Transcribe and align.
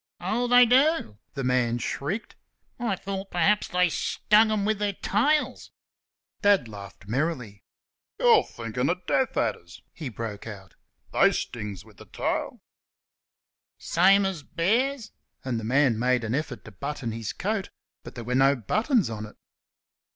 "Oh, 0.19 0.47
they 0.47 0.65
do!" 0.65 1.19
the 1.35 1.43
man 1.43 1.77
shrieked. 1.77 2.35
"I 2.79 2.95
thought 2.95 3.29
perhaps 3.29 3.67
they 3.67 3.87
stung 3.89 4.47
them 4.47 4.65
with 4.65 4.79
their 4.79 4.93
tails!" 4.93 5.69
Dad 6.41 6.67
laughed 6.67 7.07
merrily. 7.07 7.63
"Y'r 8.19 8.41
thinkin' 8.43 8.89
o' 8.89 8.95
death 9.05 9.37
adders," 9.37 9.83
he 9.93 10.09
broke 10.09 10.47
out; 10.47 10.73
"they 11.13 11.31
stings 11.31 11.85
with 11.85 11.97
th' 11.97 12.11
tail!" 12.11 12.61
"Same 13.77 14.25
as 14.25 14.41
bears?" 14.41 15.11
and 15.45 15.59
the 15.59 15.63
man 15.63 15.99
made 15.99 16.23
an 16.23 16.33
effort 16.33 16.65
to 16.65 16.71
button 16.71 17.11
his 17.11 17.31
coat, 17.31 17.69
but 18.03 18.15
there 18.15 18.23
were 18.23 18.33
no 18.33 18.55
buttons 18.55 19.07
on 19.07 19.27
it. 19.27 19.35